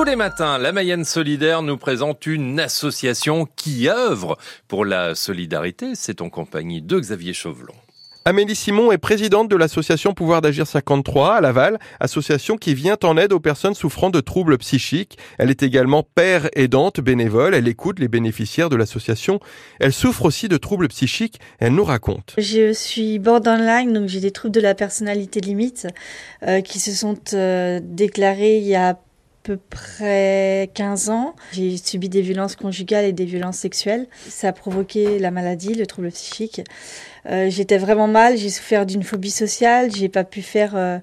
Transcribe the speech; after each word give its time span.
Tous 0.00 0.04
les 0.04 0.16
matins, 0.16 0.56
la 0.56 0.72
Mayenne 0.72 1.04
Solidaire 1.04 1.60
nous 1.60 1.76
présente 1.76 2.24
une 2.24 2.58
association 2.58 3.46
qui 3.54 3.86
œuvre 3.86 4.38
pour 4.66 4.86
la 4.86 5.14
solidarité. 5.14 5.92
C'est 5.94 6.22
en 6.22 6.30
compagnie 6.30 6.80
de 6.80 6.98
Xavier 6.98 7.34
Chauvelon. 7.34 7.74
Amélie 8.24 8.56
Simon 8.56 8.92
est 8.92 8.98
présidente 8.98 9.50
de 9.50 9.56
l'association 9.56 10.14
Pouvoir 10.14 10.40
d'agir 10.40 10.66
53 10.66 11.34
à 11.36 11.40
Laval, 11.42 11.78
association 12.00 12.56
qui 12.56 12.72
vient 12.72 12.96
en 13.02 13.18
aide 13.18 13.34
aux 13.34 13.40
personnes 13.40 13.74
souffrant 13.74 14.08
de 14.08 14.20
troubles 14.20 14.56
psychiques. 14.56 15.18
Elle 15.36 15.50
est 15.50 15.62
également 15.62 16.02
père 16.02 16.48
aidante 16.54 17.00
bénévole, 17.00 17.54
elle 17.54 17.68
écoute 17.68 17.98
les 17.98 18.08
bénéficiaires 18.08 18.70
de 18.70 18.76
l'association. 18.76 19.38
Elle 19.80 19.92
souffre 19.92 20.24
aussi 20.24 20.48
de 20.48 20.56
troubles 20.56 20.88
psychiques, 20.88 21.40
elle 21.58 21.74
nous 21.74 21.84
raconte. 21.84 22.34
Je 22.38 22.72
suis 22.72 23.18
borderline, 23.18 23.92
donc 23.92 24.08
j'ai 24.08 24.20
des 24.20 24.30
troubles 24.30 24.54
de 24.54 24.62
la 24.62 24.74
personnalité 24.74 25.40
limite 25.40 25.88
euh, 26.46 26.62
qui 26.62 26.80
se 26.80 26.92
sont 26.92 27.18
euh, 27.34 27.80
déclarés 27.82 28.56
il 28.56 28.66
y 28.66 28.76
a 28.76 28.96
peu 29.42 29.56
près 29.56 30.70
15 30.74 31.10
ans. 31.10 31.34
J'ai 31.52 31.76
subi 31.76 32.08
des 32.08 32.22
violences 32.22 32.56
conjugales 32.56 33.04
et 33.04 33.12
des 33.12 33.24
violences 33.24 33.58
sexuelles. 33.58 34.06
Ça 34.28 34.48
a 34.48 34.52
provoqué 34.52 35.18
la 35.18 35.30
maladie, 35.30 35.74
le 35.74 35.86
trouble 35.86 36.10
psychique. 36.10 36.62
Euh, 37.26 37.50
j'étais 37.50 37.78
vraiment 37.78 38.08
mal, 38.08 38.36
j'ai 38.36 38.50
souffert 38.50 38.86
d'une 38.86 39.02
phobie 39.02 39.30
sociale, 39.30 39.90
j'ai 39.94 40.08
pas 40.08 40.24
pu 40.24 40.42
faire 40.42 40.74
euh, 40.74 40.98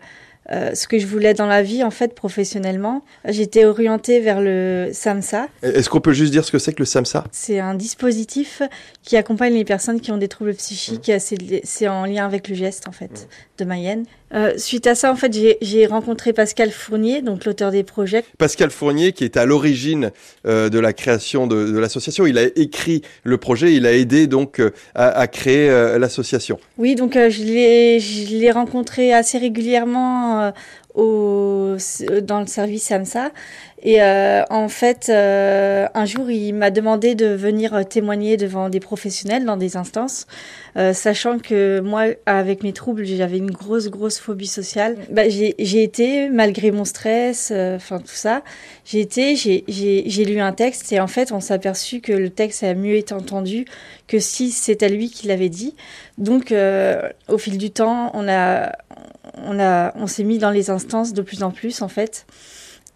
euh, 0.52 0.74
ce 0.74 0.88
que 0.88 0.98
je 1.00 1.08
voulais 1.08 1.34
dans 1.34 1.46
la 1.46 1.62
vie, 1.62 1.84
en 1.84 1.92
fait, 1.92 2.14
professionnellement. 2.16 3.04
J'étais 3.26 3.66
orientée 3.66 4.20
vers 4.20 4.42
le 4.42 4.90
SAMSA. 4.94 5.48
Est-ce 5.62 5.90
qu'on 5.90 6.02
peut 6.02 6.14
juste 6.14 6.32
dire 6.32 6.46
ce 6.46 6.52
que 6.52 6.60
c'est 6.60 6.74
que 6.74 6.80
le 6.80 6.86
SAMSA? 6.86 7.26
C'est 7.32 7.60
un 7.60 7.76
dispositif 7.76 8.62
qui 9.04 9.18
accompagne 9.18 9.54
les 9.54 9.66
personnes 9.66 10.00
qui 10.00 10.12
ont 10.12 10.18
des 10.18 10.28
troubles 10.28 10.54
psychiques. 10.56 11.10
Mmh. 11.10 11.60
C'est 11.64 11.88
en 11.88 12.06
lien 12.06 12.26
avec 12.26 12.48
le 12.48 12.56
geste, 12.56 12.88
en 12.88 12.92
fait, 12.92 13.12
mmh. 13.12 13.60
de 13.60 13.66
Mayenne. 13.66 14.06
Euh, 14.34 14.54
suite 14.58 14.88
à 14.88 14.96
ça, 14.96 15.12
en 15.12 15.16
fait, 15.16 15.36
j'ai 15.62 15.86
rencontré 15.86 16.34
Pascal 16.34 16.72
Fournier, 16.72 17.22
donc 17.22 17.46
l'auteur 17.46 17.72
des 17.72 17.84
projets. 17.84 18.26
Pascal 18.38 18.72
Fournier, 18.72 19.14
qui 19.14 19.24
est 19.24 19.38
à 19.38 19.46
l'origine 19.46 20.12
euh, 20.46 20.70
de 20.70 20.80
la 20.80 20.92
création 20.92 21.48
de, 21.48 21.72
de 21.72 21.80
l'association, 21.80 22.26
il 22.26 22.38
a 22.38 22.44
écrit 22.56 23.04
le 23.24 23.38
projet, 23.38 23.74
il 23.74 23.86
a 23.86 23.94
aidé 23.94 24.28
donc 24.28 24.60
euh, 24.60 24.72
à, 24.96 25.08
à, 25.08 25.28
créer 25.28 25.70
l'association. 25.98 26.60
Oui, 26.78 26.96
donc 26.96 27.14
je 27.14 27.44
l'ai 27.44 28.52
rencontré 28.52 29.14
assez 29.14 29.38
régulièrement 29.38 30.37
au, 30.94 31.76
dans 32.22 32.40
le 32.40 32.48
service 32.48 32.84
SAMSA. 32.84 33.32
Et 33.84 34.02
euh, 34.02 34.44
en 34.50 34.70
fait, 34.70 35.08
euh, 35.10 35.88
un 35.94 36.06
jour, 36.06 36.32
il 36.32 36.54
m'a 36.54 36.72
demandé 36.72 37.14
de 37.14 37.28
venir 37.28 37.88
témoigner 37.88 38.36
devant 38.36 38.70
des 38.70 38.80
professionnels 38.80 39.46
dans 39.46 39.56
des 39.56 39.78
instances, 39.78 40.26
euh, 40.78 40.94
sachant 40.94 41.38
que 41.38 41.80
moi, 41.80 42.06
avec 42.26 42.64
mes 42.64 42.74
troubles, 42.74 43.06
j'avais 43.06 43.38
une 43.38 43.52
grosse, 43.52 43.90
grosse 43.90 44.18
phobie 44.18 44.48
sociale. 44.48 44.98
Bah, 45.12 45.30
j'ai 45.30 45.84
été, 45.84 46.30
malgré 46.30 46.72
mon 46.72 46.86
stress, 46.86 47.52
euh, 47.52 47.76
enfin 47.76 48.00
tout 48.00 48.08
ça, 48.08 48.42
j'ai 48.84 49.00
été, 49.00 49.36
j'ai 49.36 50.26
lu 50.26 50.40
un 50.40 50.54
texte 50.54 50.92
et 50.92 51.00
en 51.00 51.08
fait, 51.08 51.32
on 51.32 51.40
s'est 51.40 51.54
aperçu 51.54 52.02
que 52.02 52.14
le 52.14 52.32
texte 52.32 52.64
a 52.64 52.74
mieux 52.74 52.96
été 52.96 53.14
entendu 53.14 53.66
que 54.08 54.20
si 54.20 54.52
c'était 54.52 54.90
lui 54.90 55.10
qui 55.10 55.28
l'avait 55.28 55.50
dit. 55.50 55.76
Donc, 56.18 56.52
euh, 56.52 57.10
au 57.28 57.38
fil 57.38 57.58
du 57.58 57.70
temps, 57.70 58.10
on 58.16 58.28
a, 58.28 58.72
on 59.46 59.60
a, 59.60 59.94
on 59.96 60.08
s'est 60.08 60.24
mis 60.24 60.38
dans 60.38 60.52
les 60.52 60.70
instances 60.70 61.14
de 61.14 61.22
plus 61.22 61.44
en 61.44 61.52
plus 61.52 61.82
en 61.82 61.88
fait. 61.88 62.26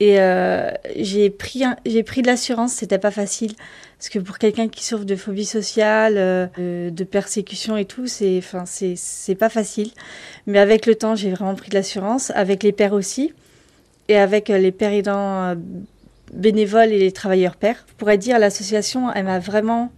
Et 0.01 0.19
euh, 0.19 0.71
j'ai 0.95 1.29
pris, 1.29 1.61
j'ai 1.85 2.01
pris 2.01 2.23
de 2.23 2.27
l'assurance. 2.27 2.73
C'était 2.73 2.97
pas 2.97 3.11
facile 3.11 3.53
parce 3.99 4.09
que 4.09 4.17
pour 4.17 4.39
quelqu'un 4.39 4.67
qui 4.67 4.83
souffre 4.83 5.05
de 5.05 5.15
phobie 5.15 5.45
sociale, 5.45 6.15
euh, 6.17 6.89
de 6.89 7.03
persécution 7.03 7.77
et 7.77 7.85
tout, 7.85 8.07
c'est, 8.07 8.39
enfin, 8.39 8.63
c'est, 8.65 8.95
c'est 8.95 9.35
pas 9.35 9.49
facile. 9.49 9.91
Mais 10.47 10.57
avec 10.57 10.87
le 10.87 10.95
temps, 10.95 11.13
j'ai 11.13 11.29
vraiment 11.29 11.53
pris 11.53 11.69
de 11.69 11.75
l'assurance. 11.75 12.31
Avec 12.33 12.63
les 12.63 12.71
pères 12.71 12.93
aussi, 12.93 13.31
et 14.07 14.17
avec 14.17 14.49
euh, 14.49 14.57
les 14.57 14.71
pères 14.71 14.91
aidants 14.91 15.55
bénévoles 16.33 16.91
et 16.91 16.97
les 16.97 17.11
travailleurs 17.11 17.55
pères. 17.55 17.85
Je 17.89 17.93
pourrais 17.93 18.17
dire 18.17 18.39
l'association, 18.39 19.13
elle 19.13 19.25
m'a 19.25 19.37
vraiment 19.37 19.91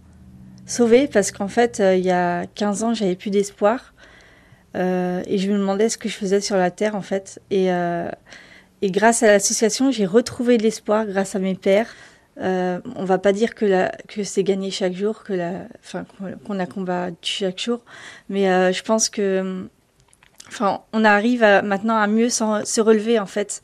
sauvée 0.66 1.08
parce 1.08 1.32
qu'en 1.32 1.48
fait, 1.48 1.80
il 1.80 2.04
y 2.04 2.10
a 2.10 2.44
15 2.44 2.82
ans, 2.82 2.92
j'avais 2.92 3.16
plus 3.16 3.30
d'espoir. 3.30 3.93
Euh, 4.76 5.22
et 5.26 5.38
je 5.38 5.50
me 5.50 5.58
demandais 5.58 5.88
ce 5.88 5.98
que 5.98 6.08
je 6.08 6.16
faisais 6.16 6.40
sur 6.40 6.56
la 6.56 6.70
terre 6.70 6.94
en 6.96 7.02
fait. 7.02 7.40
Et, 7.50 7.72
euh, 7.72 8.10
et 8.82 8.90
grâce 8.90 9.22
à 9.22 9.28
l'association, 9.28 9.90
j'ai 9.90 10.06
retrouvé 10.06 10.58
de 10.58 10.62
l'espoir 10.62 11.06
grâce 11.06 11.34
à 11.34 11.38
mes 11.38 11.54
pères. 11.54 11.94
Euh, 12.40 12.80
on 12.96 13.04
va 13.04 13.18
pas 13.18 13.32
dire 13.32 13.54
que, 13.54 13.88
c'est 14.24 14.42
gagné 14.42 14.70
chaque 14.72 14.94
jour, 14.94 15.22
que 15.22 15.34
qu'on 16.44 16.58
a 16.58 16.66
combattu 16.66 17.16
chaque 17.22 17.60
jour, 17.60 17.80
mais 18.28 18.50
euh, 18.50 18.72
je 18.72 18.82
pense 18.82 19.08
que, 19.08 19.68
enfin, 20.48 20.82
on 20.92 21.04
arrive 21.04 21.42
maintenant 21.42 21.96
à 21.96 22.08
mieux 22.08 22.30
se 22.30 22.80
relever 22.80 23.20
en 23.20 23.26
fait. 23.26 23.62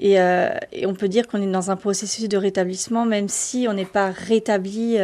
Et, 0.00 0.18
on 0.18 0.94
peut 0.94 1.08
dire 1.08 1.28
qu'on 1.28 1.40
est 1.40 1.52
dans 1.52 1.70
un 1.70 1.76
processus 1.76 2.28
de 2.28 2.36
rétablissement, 2.36 3.04
même 3.04 3.28
si 3.28 3.66
on 3.70 3.74
n'est 3.74 3.84
pas 3.84 4.10
rétabli 4.10 4.98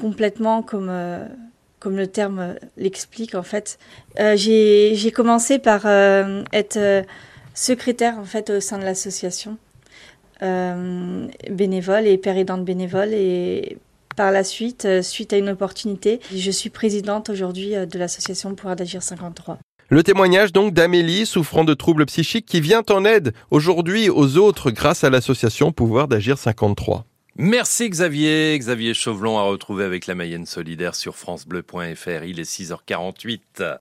complètement 0.00 0.62
comme 0.62 0.90
comme 1.84 1.96
le 1.98 2.06
terme 2.06 2.54
l'explique 2.78 3.34
en 3.34 3.42
fait. 3.42 3.78
Euh, 4.18 4.36
j'ai 4.36 5.12
commencé 5.14 5.58
par 5.58 5.82
euh, 5.84 6.42
être 6.54 6.78
euh, 6.78 7.02
secrétaire 7.52 8.18
en 8.18 8.24
fait 8.24 8.48
au 8.48 8.60
sein 8.60 8.78
de 8.78 8.84
l'association 8.84 9.58
bénévole 11.50 12.06
et 12.06 12.18
père 12.18 12.36
bénévole 12.58 13.14
et 13.14 13.78
par 14.14 14.30
la 14.30 14.44
suite, 14.44 14.86
suite 15.00 15.32
à 15.32 15.38
une 15.38 15.48
opportunité, 15.48 16.20
je 16.34 16.50
suis 16.50 16.68
présidente 16.68 17.30
aujourd'hui 17.30 17.70
de 17.70 17.98
l'association 17.98 18.54
Pouvoir 18.54 18.76
d'agir 18.76 19.02
53. 19.02 19.58
Le 19.88 20.02
témoignage 20.02 20.52
donc 20.52 20.74
d'Amélie 20.74 21.24
souffrant 21.24 21.64
de 21.64 21.72
troubles 21.72 22.04
psychiques 22.04 22.44
qui 22.44 22.60
vient 22.60 22.82
en 22.90 23.06
aide 23.06 23.32
aujourd'hui 23.50 24.10
aux 24.10 24.36
autres 24.36 24.70
grâce 24.70 25.02
à 25.02 25.08
l'association 25.08 25.72
Pouvoir 25.72 26.08
d'agir 26.08 26.36
53. 26.36 27.06
Merci 27.36 27.90
Xavier. 27.90 28.56
Xavier 28.56 28.94
Chauvelon 28.94 29.38
à 29.38 29.42
retrouver 29.42 29.84
avec 29.84 30.06
la 30.06 30.14
Mayenne 30.14 30.46
solidaire 30.46 30.94
sur 30.94 31.16
francebleu.fr. 31.16 32.22
Il 32.24 32.38
est 32.38 32.48
6h48. 32.48 33.40